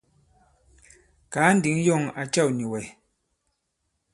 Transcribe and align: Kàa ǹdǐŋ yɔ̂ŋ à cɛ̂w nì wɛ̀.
Kàa 1.33 1.51
ǹdǐŋ 1.57 1.77
yɔ̂ŋ 1.87 2.03
à 2.19 2.21
cɛ̂w 2.33 2.49
nì 2.57 2.65
wɛ̀. 2.71 2.83